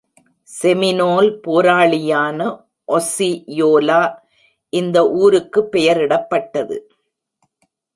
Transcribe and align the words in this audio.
Seminole 0.61 1.29
போராளியான 1.47 2.39
Osceola 2.87 4.01
இந்த 4.73 5.11
ஊருக்கு 5.11 5.69
பெயரிடப்பட்டது. 5.71 6.77